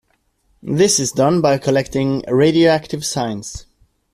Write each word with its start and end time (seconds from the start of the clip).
This 0.63 0.99
is 0.99 1.11
done 1.11 1.41
by 1.41 1.59
collecting 1.59 2.23
radioactive 2.27 3.05
signs. 3.05 3.67